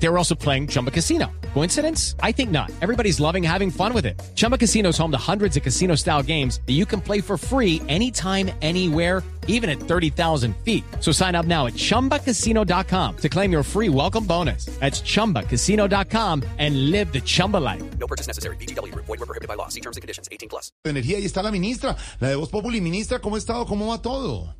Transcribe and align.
They 0.00 0.08
were 0.08 0.18
also 0.18 0.34
playing 0.34 0.68
Chumba 0.68 0.90
Casino. 0.90 1.30
Coincidence? 1.54 2.14
I 2.22 2.32
think 2.32 2.50
not. 2.50 2.70
Everybody's 2.80 3.18
loving 3.20 3.42
having 3.42 3.70
fun 3.70 3.92
with 3.92 4.06
it. 4.06 4.20
Chumba 4.34 4.56
Casino 4.56 4.90
is 4.90 4.98
home 4.98 5.10
to 5.10 5.18
hundreds 5.18 5.56
of 5.56 5.62
casino 5.62 5.96
style 5.96 6.22
games 6.22 6.60
that 6.66 6.74
you 6.74 6.86
can 6.86 7.00
play 7.00 7.20
for 7.20 7.36
free 7.36 7.82
anytime, 7.88 8.50
anywhere, 8.62 9.22
even 9.48 9.68
at 9.68 9.80
30,000 9.80 10.54
feet. 10.58 10.84
So 11.00 11.10
sign 11.10 11.34
up 11.34 11.46
now 11.46 11.66
at 11.66 11.72
chumbacasino.com 11.74 13.16
to 13.16 13.28
claim 13.28 13.50
your 13.50 13.64
free 13.64 13.88
welcome 13.88 14.24
bonus. 14.24 14.66
That's 14.78 15.00
chumbacasino.com 15.00 16.44
and 16.58 16.90
live 16.92 17.12
the 17.12 17.20
Chumba 17.20 17.56
life. 17.56 17.82
No 17.98 18.06
purchase 18.06 18.28
necessary. 18.28 18.56
BGW. 18.56 18.94
Void 18.94 19.08
were 19.08 19.26
prohibited 19.26 19.48
by 19.48 19.54
law. 19.54 19.68
See 19.68 19.80
terms 19.80 19.96
and 19.96 20.02
conditions. 20.02 20.28
18 20.30 20.48
plus. 20.48 20.70
Energía, 20.84 21.16
ahí 21.16 21.24
está 21.24 21.42
la 21.42 21.50
ministra, 21.50 21.96
la 22.20 22.28
de 22.28 22.36
Voz 22.36 22.50
Populi. 22.50 22.80
Ministra, 22.80 23.18
¿cómo 23.18 23.34
ha 23.34 23.38
estado? 23.38 23.66
¿Cómo 23.66 23.88
va 23.88 24.00
todo? 24.00 24.57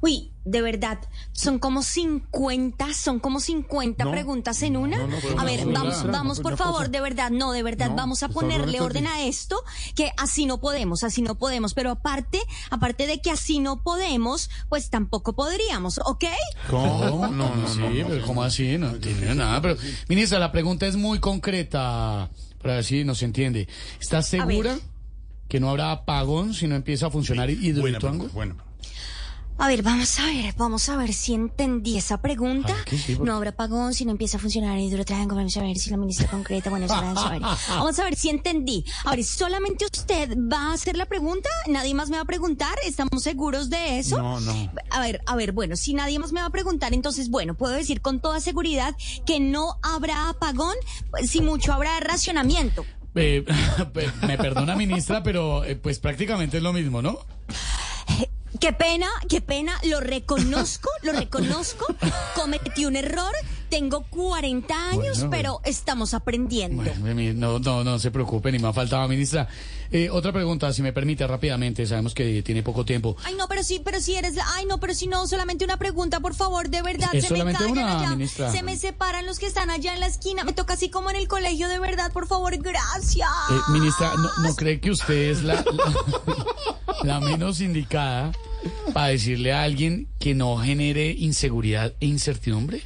Uy, 0.00 0.30
de 0.44 0.62
verdad, 0.62 0.98
son 1.32 1.58
como 1.58 1.82
50, 1.82 2.94
son 2.94 3.18
como 3.18 3.40
50 3.40 4.04
No, 4.04 4.10
preguntas 4.12 4.62
en 4.62 4.76
una. 4.76 4.96
no, 4.98 5.08
no, 5.08 5.16
pero 5.20 5.38
a 5.40 5.44
ver, 5.44 5.66
vamos, 5.66 6.06
vamos, 6.06 6.40
por 6.40 6.52
cosa. 6.52 6.64
favor, 6.64 6.90
de 6.90 7.00
verdad, 7.00 7.30
no, 7.30 7.52
de 7.52 7.62
verdad, 7.62 7.90
No, 7.90 7.96
vamos 7.96 8.22
a 8.22 8.28
ponerle 8.28 8.80
orden 8.80 9.06
a 9.06 9.22
esto, 9.24 9.62
que 9.94 10.12
así 10.16 10.46
no 10.46 10.58
podemos, 10.60 11.02
así 11.04 11.20
no 11.20 11.34
podemos, 11.34 11.74
pero 11.74 11.90
aparte, 11.90 12.40
aparte 12.70 13.06
de 13.06 13.20
que 13.20 13.30
así 13.30 13.58
no 13.58 13.82
podemos, 13.82 14.48
pues 14.68 14.88
tampoco 14.88 15.34
podríamos, 15.34 15.98
¿ok? 16.04 16.24
¿Cómo? 16.70 17.26
No, 17.26 17.28
no, 17.30 17.56
no. 17.56 17.68
sí, 17.68 17.80
no, 17.80 18.06
pero 18.08 18.20
no. 18.20 18.26
¿cómo 18.26 18.42
así? 18.42 18.78
No 18.78 18.92
tiene 18.94 19.34
nada. 19.34 19.60
Pero, 19.60 19.76
ministra, 20.08 20.38
la 20.38 20.52
pregunta 20.52 20.86
es 20.86 20.96
muy 20.96 21.18
concreta 21.18 22.30
para 22.62 22.74
ver 22.76 22.84
si 22.84 23.04
nos 23.04 23.22
entiende. 23.22 23.68
¿Estás 24.00 24.28
segura 24.28 24.78
que 25.48 25.60
no 25.60 25.70
habrá 25.70 25.90
apagón 25.92 26.54
si 26.54 26.66
no 26.68 26.74
empieza 26.76 27.06
a 27.06 27.10
funcionar 27.10 27.48
Buena 27.48 27.66
Hidroituango? 27.66 28.28
bueno. 28.28 28.56
A 29.60 29.66
ver, 29.66 29.82
vamos 29.82 30.16
a 30.20 30.26
ver, 30.26 30.54
vamos 30.56 30.88
a 30.88 30.96
ver 30.96 31.12
si 31.12 31.34
entendí 31.34 31.98
esa 31.98 32.20
pregunta. 32.22 32.76
Ah, 32.78 33.12
No 33.24 33.34
habrá 33.34 33.50
pagón 33.50 33.92
si 33.92 34.04
no 34.04 34.12
empieza 34.12 34.36
a 34.36 34.40
funcionar 34.40 34.78
el 34.78 34.84
hidrotriángulo. 34.84 35.34
Vamos 35.36 35.56
a 35.56 35.62
ver 35.62 35.76
si 35.76 35.90
la 35.90 35.96
ministra 35.96 36.26
concreta. 36.30 36.70
Bueno, 36.70 36.86
eso 36.86 36.94
vamos 36.94 37.24
a 37.24 37.30
ver. 37.30 37.40
Vamos 37.40 37.98
a 37.98 38.04
ver 38.04 38.14
si 38.14 38.28
entendí. 38.28 38.84
A 39.04 39.16
ver, 39.16 39.24
solamente 39.24 39.84
usted 39.84 40.36
va 40.38 40.70
a 40.70 40.72
hacer 40.74 40.96
la 40.96 41.06
pregunta. 41.06 41.48
Nadie 41.66 41.92
más 41.92 42.08
me 42.08 42.16
va 42.16 42.22
a 42.22 42.26
preguntar. 42.26 42.78
¿Estamos 42.86 43.20
seguros 43.20 43.68
de 43.68 43.98
eso? 43.98 44.18
No, 44.18 44.38
no. 44.40 44.70
A 44.90 45.00
ver, 45.00 45.22
a 45.26 45.34
ver, 45.34 45.50
bueno, 45.50 45.74
si 45.74 45.92
nadie 45.92 46.20
más 46.20 46.30
me 46.30 46.40
va 46.40 46.46
a 46.46 46.50
preguntar, 46.50 46.94
entonces, 46.94 47.28
bueno, 47.28 47.54
puedo 47.54 47.72
decir 47.74 48.00
con 48.00 48.20
toda 48.20 48.38
seguridad 48.40 48.94
que 49.26 49.40
no 49.40 49.74
habrá 49.82 50.28
apagón, 50.28 50.76
pues, 51.10 51.30
si 51.30 51.40
mucho 51.40 51.72
habrá 51.72 51.98
racionamiento. 51.98 52.84
Eh, 53.16 53.44
me 54.22 54.38
perdona, 54.38 54.76
ministra, 54.76 55.22
pero 55.24 55.64
eh, 55.64 55.74
pues 55.74 55.98
prácticamente 55.98 56.58
es 56.58 56.62
lo 56.62 56.72
mismo, 56.72 57.02
¿no? 57.02 57.18
Qué 58.60 58.72
pena, 58.72 59.06
qué 59.28 59.40
pena, 59.40 59.78
lo 59.84 60.00
reconozco, 60.00 60.90
lo 61.02 61.12
reconozco. 61.12 61.86
Cometí 62.34 62.86
un 62.86 62.96
error, 62.96 63.32
tengo 63.68 64.02
40 64.10 64.74
años, 64.90 65.18
Bueno, 65.18 65.30
pero 65.30 65.60
estamos 65.64 66.12
aprendiendo. 66.12 66.82
Bueno, 66.98 67.22
no, 67.34 67.58
no, 67.60 67.84
no 67.84 67.98
se 68.00 68.10
preocupe, 68.10 68.50
ni 68.50 68.58
me 68.58 68.68
ha 68.68 68.72
faltado, 68.72 69.06
ministra. 69.08 69.46
Eh, 69.90 70.10
otra 70.10 70.32
pregunta, 70.32 70.72
si 70.72 70.82
me 70.82 70.92
permite, 70.92 71.26
rápidamente. 71.26 71.86
Sabemos 71.86 72.14
que 72.14 72.42
tiene 72.42 72.62
poco 72.62 72.84
tiempo. 72.84 73.16
Ay, 73.24 73.34
no, 73.36 73.46
pero 73.48 73.62
sí, 73.62 73.80
pero 73.82 74.00
sí 74.00 74.16
eres 74.16 74.34
la... 74.34 74.44
Ay, 74.54 74.66
no, 74.66 74.78
pero 74.80 74.92
si 74.92 75.06
no, 75.06 75.26
solamente 75.28 75.64
una 75.64 75.76
pregunta, 75.76 76.18
por 76.20 76.34
favor, 76.34 76.68
de 76.68 76.82
verdad, 76.82 77.08
Es 77.14 77.24
se 77.24 77.30
me 77.30 77.38
solamente 77.38 77.60
callan 77.64 77.72
una, 77.78 77.98
allá. 78.00 78.10
ministra. 78.10 78.50
Se 78.52 78.62
me 78.62 78.76
separan 78.76 79.24
los 79.24 79.38
que 79.38 79.46
están 79.46 79.70
allá 79.70 79.94
en 79.94 80.00
la 80.00 80.06
esquina. 80.06 80.42
Me 80.44 80.52
toca 80.52 80.74
así 80.74 80.90
como 80.90 81.10
en 81.10 81.16
el 81.16 81.28
colegio, 81.28 81.68
de 81.68 81.78
verdad, 81.78 82.12
por 82.12 82.26
favor, 82.26 82.56
gracias. 82.58 83.28
Eh, 83.50 83.72
ministra, 83.72 84.12
¿no, 84.16 84.28
no 84.48 84.54
cree 84.56 84.80
que 84.80 84.90
usted 84.90 85.30
es 85.30 85.42
la, 85.44 85.54
la, 85.54 87.04
la 87.04 87.20
menos 87.20 87.60
indicada 87.60 88.32
para 88.92 89.08
decirle 89.08 89.52
a 89.52 89.62
alguien 89.62 90.08
que 90.18 90.34
no 90.34 90.56
genere 90.56 91.12
inseguridad 91.18 91.94
e 92.00 92.06
incertidumbre? 92.06 92.82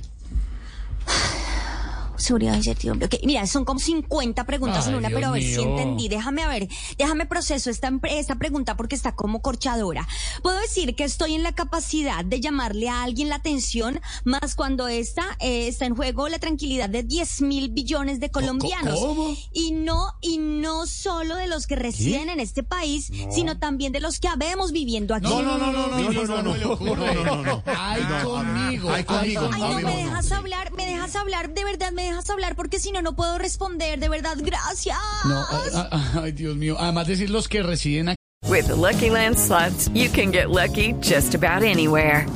Seguridad 2.23 2.55
e 2.55 2.59
incertidumbre. 2.59 3.07
Ok, 3.07 3.17
mira, 3.25 3.47
son 3.47 3.65
como 3.65 3.81
50 3.81 4.45
preguntas 4.45 4.87
en 4.87 4.93
Ay, 4.95 4.99
una, 4.99 5.09
Dios 5.09 5.19
pero 5.19 5.29
a 5.29 5.33
ver 5.33 5.43
si 5.43 5.59
mío. 5.59 5.71
entendí. 5.71 6.09
Déjame 6.09 6.43
a 6.43 6.49
ver, 6.49 6.69
déjame 6.99 7.27
proceso 7.27 7.69
esta, 7.71 7.93
esta 8.09 8.37
pregunta 8.37 8.77
porque 8.77 8.95
está 8.95 9.15
como 9.15 9.43
corchadora. 9.43 10.07
Puedo 10.43 10.59
decir 10.61 10.95
que 10.95 11.05
estoy 11.05 11.35
en 11.35 11.43
la 11.43 11.53
capacidad 11.53 12.25
de 12.25 12.41
llamarle 12.41 12.89
a 12.89 13.03
alguien 13.03 13.29
la 13.29 13.37
atención, 13.37 14.01
más 14.25 14.55
cuando 14.55 14.89
esta 14.89 15.37
eh, 15.41 15.67
está 15.69 15.87
en 15.87 15.95
juego 15.97 16.29
la 16.29 16.39
tranquilidad 16.39 16.89
de 16.89 17.03
10 17.03 17.43
mil 17.43 17.71
billones 17.71 18.21
de 18.21 18.31
colombianos. 18.31 18.99
¿Cómo? 19.01 19.35
Y 19.53 19.73
no, 19.73 20.13
y 20.21 20.39
no 20.39 20.87
solo 20.87 21.37
de 21.37 21.47
los 21.49 21.67
que 21.67 21.77
residen 21.77 22.29
en 22.31 22.39
este 22.41 22.63
país, 22.63 23.11
sino 23.31 23.59
también 23.59 23.93
de 23.93 24.01
los 24.01 24.21
que 24.21 24.29
habemos 24.29 24.71
viviendo 24.73 25.15
aquí. 25.15 25.29
No, 25.29 25.43
no, 25.43 25.59
no, 25.59 25.73
no, 25.73 25.73
no, 25.73 25.87
no, 25.89 25.97
ministra, 25.97 26.37
no, 26.37 26.43
no, 26.43 26.55
le 26.57 26.65
no, 26.65 26.73
ocurre. 26.73 27.15
no, 27.15 27.25
no, 27.25 27.43
no. 27.43 27.63
Ay, 27.67 28.03
No, 28.09 28.29
conmigo. 28.31 28.91
ay, 28.93 29.05
conmigo, 29.05 29.49
Ay, 29.53 29.61
no, 29.61 29.69
no, 29.69 29.75
no, 29.75 29.77
me 29.77 29.83
no. 29.83 29.97
dejas 29.97 30.33
hablar, 30.33 30.73
me 30.73 30.87
dejas 30.87 31.17
hablar, 31.17 31.53
de 31.55 31.65
verdad, 31.65 31.93
me 31.93 32.05
dejas 32.13 32.29
hablar, 32.31 32.55
porque 32.55 32.79
si 32.79 32.93
no, 32.93 33.03
no 33.03 33.15
puedo 33.15 33.39
responder, 33.39 33.99
de 33.99 34.09
verdad, 34.09 34.37
gracias. 34.45 34.99
No, 35.25 35.45
ay, 35.51 35.71
ay, 35.91 36.03
ay, 36.23 36.33
Dios 36.33 36.57
mío. 36.57 36.77
Además 36.79 37.07
decir 37.07 37.31
los 37.31 37.49
que 37.49 37.63
residen 37.63 38.11
aquí. 38.11 38.17
With 38.49 38.67
the 38.67 38.77
Lucky 38.77 39.09
Land 39.09 39.39
slots, 39.39 39.89
you 39.95 40.11
can 40.11 40.31
get 40.31 40.51
lucky 40.51 40.95
just 41.01 41.35
about 41.35 41.63
anywhere. 41.63 42.27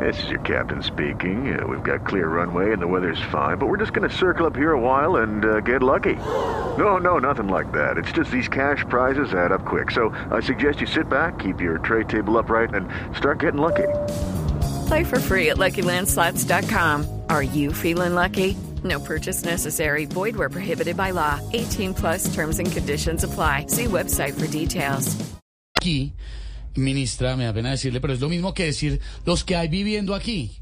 This 0.00 0.22
is 0.24 0.30
your 0.30 0.40
captain 0.40 0.82
speaking. 0.82 1.58
Uh, 1.58 1.66
we've 1.66 1.82
got 1.82 2.04
clear 2.04 2.28
runway 2.28 2.72
and 2.72 2.82
the 2.82 2.86
weather's 2.86 3.20
fine, 3.30 3.56
but 3.56 3.66
we're 3.66 3.78
just 3.78 3.92
going 3.92 4.08
to 4.08 4.14
circle 4.14 4.46
up 4.46 4.56
here 4.56 4.72
a 4.72 4.80
while 4.80 5.16
and 5.16 5.44
uh, 5.44 5.60
get 5.60 5.82
lucky. 5.82 6.16
No, 6.76 6.98
no, 6.98 7.18
nothing 7.18 7.48
like 7.48 7.70
that. 7.72 7.96
It's 7.96 8.12
just 8.12 8.30
these 8.30 8.48
cash 8.48 8.84
prizes 8.88 9.32
add 9.32 9.52
up 9.52 9.64
quick. 9.64 9.90
So 9.90 10.14
I 10.30 10.40
suggest 10.40 10.80
you 10.80 10.86
sit 10.86 11.08
back, 11.08 11.38
keep 11.38 11.60
your 11.60 11.78
tray 11.78 12.04
table 12.04 12.36
upright, 12.36 12.74
and 12.74 12.88
start 13.16 13.40
getting 13.40 13.60
lucky. 13.60 13.88
Play 14.88 15.04
for 15.04 15.20
free 15.20 15.50
at 15.50 15.56
LuckyLandSlots.com. 15.56 17.22
Are 17.30 17.42
you 17.42 17.72
feeling 17.72 18.14
lucky? 18.14 18.56
No 18.86 19.00
purchase 19.00 19.44
necessary. 19.44 20.06
Void 20.06 20.36
where 20.36 20.50
prohibited 20.50 20.96
by 20.96 21.12
law. 21.12 21.40
18 21.52 21.94
plus 21.94 22.34
terms 22.34 22.58
and 22.58 22.70
conditions 22.70 23.24
apply. 23.24 23.66
See 23.68 23.86
website 23.86 24.34
for 24.38 24.46
details. 24.46 25.16
aquí, 25.86 26.12
ministra, 26.74 27.36
me 27.36 27.44
da 27.44 27.52
pena 27.52 27.70
decirle, 27.70 28.00
pero 28.00 28.12
es 28.12 28.20
lo 28.20 28.28
mismo 28.28 28.52
que 28.52 28.64
decir 28.64 29.00
los 29.24 29.44
que 29.44 29.54
hay 29.54 29.68
viviendo 29.68 30.14
aquí. 30.14 30.58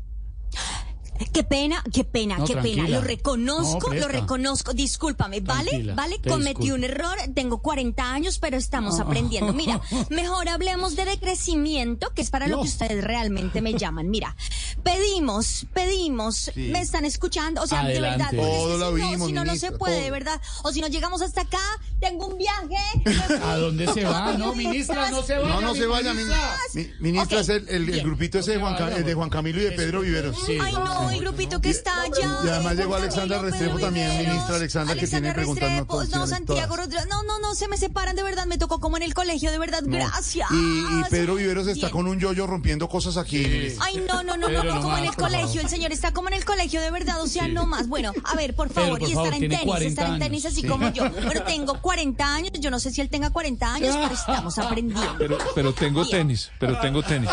Qué 1.32 1.44
pena, 1.44 1.82
qué 1.92 2.04
pena, 2.04 2.38
No, 2.38 2.44
qué 2.44 2.56
pena. 2.56 2.88
Lo 2.88 3.00
reconozco, 3.00 3.92
No, 3.94 4.00
lo 4.00 4.08
reconozco. 4.08 4.72
Discúlpame, 4.72 5.41
¿vale? 5.41 5.70
Tranquila, 5.70 5.94
¿Vale? 5.94 6.20
Cometí 6.26 6.70
un 6.72 6.82
error, 6.84 7.16
tengo 7.34 7.58
40 7.58 8.12
años, 8.12 8.38
pero 8.38 8.56
estamos 8.56 8.98
aprendiendo. 8.98 9.53
Mira, 9.53 9.80
mejor 10.10 10.48
hablemos 10.48 10.97
de 10.97 11.04
decrecimiento, 11.04 12.10
que 12.14 12.22
es 12.22 12.30
para 12.30 12.48
lo 12.48 12.60
que 12.62 12.69
ustedes 12.69 13.03
realmente 13.04 13.60
me 13.62 13.74
llaman. 13.74 14.10
Mira, 14.10 14.36
pedimos, 14.82 15.66
pedimos, 15.72 16.50
Sí. 16.54 16.69
¿me 16.72 16.80
están 16.80 17.04
escuchando? 17.04 17.62
O 17.62 17.66
sea, 17.66 17.80
Adelante. 17.80 18.36
de 18.36 18.42
verdad, 18.42 18.60
si 18.70 18.78
no, 18.78 18.92
vimos, 18.92 19.26
si 19.28 19.32
no, 19.32 19.44
no 19.44 19.56
se 19.56 19.72
puede, 19.72 20.00
de 20.03 20.10
verdad. 20.10 20.41
O 20.62 20.72
si 20.72 20.80
no 20.80 20.88
llegamos 20.88 21.22
hasta 21.22 21.42
acá, 21.42 21.60
tengo 22.04 22.26
un 22.26 22.37
viaje. 22.38 22.76
¿A 23.44 23.56
dónde 23.56 23.87
se 23.92 24.04
va? 24.04 24.32
No, 24.34 24.54
ministra, 24.54 25.10
no 25.10 25.22
se 25.22 25.38
vaya. 25.38 25.54
No, 25.54 25.60
no 25.62 25.75
se 25.75 25.87
vaya, 25.87 26.12
ministra. 26.12 26.56
mi- 26.75 26.82
mi- 26.82 26.91
ministra, 27.12 27.41
es 27.41 27.48
el, 27.48 27.69
el- 27.69 27.75
el 27.75 27.84
Bien. 27.87 28.04
grupito 28.06 28.38
ese 28.38 28.53
de 28.53 28.59
Juan, 28.60 28.76
el 28.92 29.04
de 29.04 29.15
Juan 29.15 29.31
Camilo 29.31 29.60
y 29.60 29.65
de 29.65 29.72
Pedro 29.72 30.00
Viveros. 30.03 30.37
Sí. 30.44 30.59
Ay, 30.60 30.72
no, 30.72 31.10
el 31.10 31.20
grupito 31.20 31.60
que 31.60 31.70
está 31.70 32.03
allá. 32.03 32.38
Y 32.44 32.48
además 32.48 32.76
llegó 32.76 32.94
Alexandra 32.97 33.38
Restrepo 33.41 33.78
también, 33.78 34.09
ministra 34.19 34.56
Alexandra, 34.56 34.94
que 34.94 35.06
tiene 35.06 35.28
Alexandra 35.31 35.34
preguntando 35.34 36.00
Restrepo, 36.00 36.19
No. 36.19 36.26
Santiago 36.26 36.76
Rodríguez. 36.76 37.06
No, 37.09 37.22
no, 37.22 37.38
no, 37.38 37.54
se 37.54 37.69
me 37.69 37.76
separan 37.76 38.16
de 38.16 38.22
verdad. 38.22 38.47
Me 38.47 38.59
tocó 38.59 38.81
como 38.81 38.97
en 38.97 39.03
el 39.03 39.15
colegio, 39.15 39.50
de 39.50 39.59
verdad. 39.59 39.81
Gracias. 39.84 40.48
Y, 40.50 40.54
y 41.00 41.03
Pedro 41.10 41.36
Viveros 41.36 41.66
está 41.66 41.86
Bien. 41.86 41.91
con 41.92 42.06
un 42.06 42.19
yoyo 42.21 42.47
rompiendo 42.47 42.88
cosas 42.88 43.16
aquí. 43.16 43.75
Ay, 43.81 44.04
no, 44.06 44.22
no, 44.22 44.36
no, 44.36 44.47
Pedro, 44.48 44.65
no, 44.65 44.81
como 44.82 44.98
en 44.98 45.04
el 45.04 45.16
colegio. 45.16 45.60
El 45.60 45.69
señor 45.69 45.92
está 45.92 46.12
como 46.12 46.28
en 46.28 46.34
el 46.34 46.44
colegio, 46.44 46.81
de 46.81 46.91
verdad. 46.91 47.21
O 47.22 47.26
sea, 47.26 47.44
Sí. 47.47 47.53
no 47.53 47.66
más. 47.66 47.88
Bueno, 47.88 48.12
a 48.25 48.34
ver, 48.36 48.54
por 48.54 48.69
Pedro, 48.69 48.82
favor, 48.84 48.98
por 49.00 49.09
y 49.09 49.12
favor, 49.15 49.28
estar 49.28 49.42
en 49.42 49.50
tenis, 49.50 49.65
40 49.66 49.88
estar 50.03 50.15
en 50.15 50.19
tenis 50.21 50.44
así 50.47 50.60
Sí. 50.62 50.66
como 50.69 50.91
yo. 50.92 51.04
Pero 51.12 51.42
tengo 51.44 51.81
40 51.81 51.94
años. 51.99 52.53
Yo 52.60 52.71
no 52.71 52.78
sé 52.78 52.91
si 52.91 53.00
él 53.00 53.09
tenga 53.09 53.31
40 53.31 53.75
años, 53.75 53.97
pero 53.97 54.15
estamos 54.15 54.59
aprendiendo. 54.59 55.15
Pero, 55.18 55.39
pero 55.54 55.72
tengo 55.72 56.03
Bien. 56.03 56.18
tenis, 56.18 56.51
pero 56.59 56.78
tengo 56.80 57.03
tenis. 57.03 57.30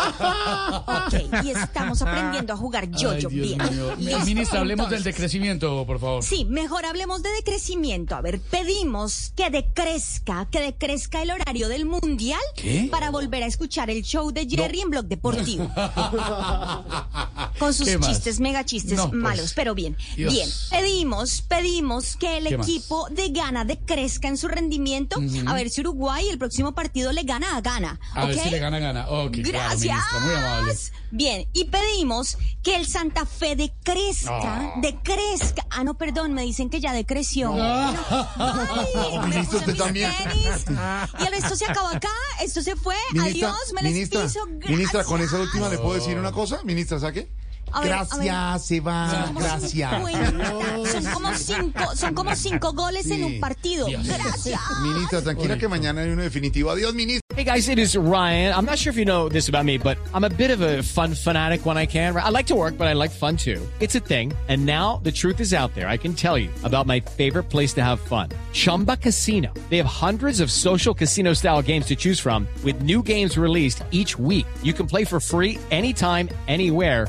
Ok, 0.86 1.44
y 1.44 1.50
estamos 1.50 2.00
aprendiendo 2.02 2.52
a 2.52 2.56
jugar 2.56 2.90
yo-yo. 2.90 3.28
Bien. 3.28 3.58
Listo. 3.98 4.24
Ministra, 4.24 4.60
hablemos 4.60 4.90
del 4.90 5.02
decrecimiento, 5.02 5.84
por 5.86 5.98
favor. 6.00 6.22
Sí, 6.22 6.44
mejor 6.44 6.86
hablemos 6.86 7.22
de 7.22 7.30
decrecimiento. 7.32 8.14
A 8.14 8.20
ver, 8.20 8.40
pedimos 8.40 9.32
que 9.36 9.50
decrezca, 9.50 10.46
que 10.50 10.60
decrezca 10.60 11.22
el 11.22 11.30
horario 11.30 11.68
del 11.68 11.84
mundial 11.84 12.40
¿Qué? 12.56 12.88
para 12.90 13.10
volver 13.10 13.42
a 13.42 13.46
escuchar 13.46 13.90
el 13.90 14.02
show 14.02 14.30
de 14.30 14.46
Jerry 14.48 14.80
en 14.80 14.90
Blog 14.90 15.04
Deportivo. 15.06 15.70
Con 17.62 17.74
sus 17.74 17.88
chistes, 18.00 18.40
mega 18.40 18.64
chistes 18.64 18.96
No, 18.96 19.08
pues, 19.10 19.20
malos, 19.22 19.52
pero 19.54 19.74
bien. 19.74 19.96
Dios. 20.16 20.32
Bien, 20.32 20.48
pedimos, 20.70 21.42
pedimos 21.42 22.16
que 22.16 22.38
el 22.38 22.48
¿Qué 22.48 22.58
más? 22.58 22.66
equipo 22.68 23.08
de 23.10 23.28
Ghana 23.30 23.64
decrezca 23.64 24.28
en 24.28 24.36
su 24.36 24.48
rendimiento. 24.48 25.20
A 25.46 25.54
ver 25.54 25.70
si 25.70 25.80
Uruguay 25.80 26.28
el 26.28 26.38
próximo 26.38 26.72
partido 26.74 27.12
le 27.12 27.22
gana 27.22 27.56
a 27.56 27.60
Ghana. 27.60 28.00
A 28.14 28.26
ver 28.26 28.38
si 28.38 28.50
le 28.50 28.58
gana, 28.58 28.78
gana. 28.78 29.08
Ok, 29.08 29.32
claro, 29.44 29.50
Gracias. 29.50 29.98
muy 30.24 30.34
amable. 30.34 30.74
Bien, 31.10 31.46
y 31.52 31.64
pedimos 31.66 32.36
que 32.62 32.74
el 32.76 32.86
Santa 32.86 33.26
Fe 33.26 33.54
decrezca, 33.54 34.72
decrezca. 34.80 35.66
Ah, 35.70 35.84
no, 35.84 35.94
perdón, 35.94 36.32
me 36.32 36.42
dicen 36.42 36.70
que 36.70 36.80
ya 36.80 36.92
decreció. 36.92 37.52
Ay, 37.54 37.94
No, 38.94 39.20
me 39.22 39.26
ministro, 39.28 39.44
puse 39.44 39.56
usted 39.58 39.72
mis 39.72 39.76
también. 39.82 40.10
tenis, 40.22 40.64
Y 41.20 41.26
el 41.26 41.34
esto 41.34 41.56
se 41.56 41.66
acabó 41.66 41.88
acá, 41.88 42.08
esto 42.42 42.62
se 42.62 42.76
fue. 42.76 42.96
Ministra, 43.12 43.48
Adiós, 43.50 43.72
me 43.74 43.82
les 43.82 43.92
ministra, 43.92 44.22
piso. 44.24 44.46
ministra, 44.68 45.04
con 45.04 45.20
esa 45.20 45.38
última 45.40 45.68
le 45.68 45.78
puedo 45.78 45.94
decir 45.94 46.18
una 46.18 46.32
cosa, 46.32 46.60
ministra, 46.64 46.98
¿sabe 46.98 47.12
qué? 47.12 47.28
A 47.72 47.80
ver, 47.80 47.92
a 47.92 48.04
ver. 48.04 48.26
gracias, 48.26 48.66
se 48.66 48.76
Son 48.76 49.26
como 49.26 49.40
gracias. 49.40 49.90
cincuenta, 49.90 50.52
Son 50.92 51.04
como 51.12 51.34
cinco, 51.34 51.96
son 51.96 52.14
como 52.14 52.36
cinco 52.36 52.72
goles 52.72 53.10
en 53.10 53.24
un 53.24 53.40
partido. 53.40 53.86
Gracias. 53.88 54.60
Ministra, 54.82 55.22
tranquila 55.22 55.58
que 55.58 55.68
mañana 55.68 56.02
hay 56.02 56.10
uno 56.10 56.22
definitivo. 56.22 56.70
Adiós, 56.70 56.94
ministra. 56.94 57.22
Hey 57.34 57.44
guys, 57.44 57.68
it 57.68 57.78
is 57.78 57.96
Ryan. 57.96 58.52
I'm 58.54 58.66
not 58.66 58.76
sure 58.78 58.90
if 58.90 58.98
you 58.98 59.06
know 59.06 59.28
this 59.30 59.48
about 59.48 59.64
me, 59.64 59.78
but 59.78 59.96
I'm 60.12 60.24
a 60.24 60.28
bit 60.28 60.50
of 60.50 60.60
a 60.60 60.82
fun 60.82 61.14
fanatic 61.14 61.64
when 61.64 61.78
I 61.78 61.86
can. 61.86 62.14
I 62.14 62.28
like 62.28 62.46
to 62.48 62.54
work, 62.54 62.76
but 62.76 62.88
I 62.88 62.92
like 62.92 63.10
fun 63.10 63.38
too. 63.38 63.58
It's 63.80 63.94
a 63.94 64.00
thing. 64.00 64.34
And 64.48 64.66
now 64.66 65.00
the 65.02 65.10
truth 65.12 65.40
is 65.40 65.54
out 65.54 65.74
there. 65.74 65.88
I 65.88 65.96
can 65.96 66.12
tell 66.12 66.36
you 66.36 66.50
about 66.62 66.86
my 66.86 67.00
favorite 67.00 67.44
place 67.44 67.72
to 67.74 67.82
have 67.82 68.00
fun. 68.00 68.28
Chumba 68.52 68.98
Casino. 68.98 69.48
They 69.70 69.78
have 69.78 69.86
hundreds 69.86 70.40
of 70.40 70.50
social 70.50 70.92
casino 70.92 71.32
style 71.32 71.62
games 71.62 71.86
to 71.86 71.96
choose 71.96 72.20
from 72.20 72.46
with 72.64 72.82
new 72.82 73.02
games 73.02 73.38
released 73.38 73.82
each 73.92 74.18
week. 74.18 74.46
You 74.62 74.74
can 74.74 74.86
play 74.86 75.04
for 75.04 75.18
free 75.18 75.58
anytime, 75.70 76.28
anywhere. 76.48 77.08